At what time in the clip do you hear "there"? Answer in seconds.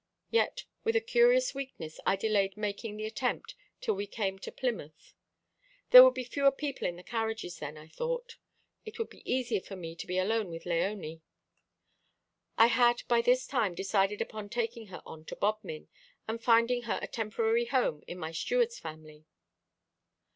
5.91-6.03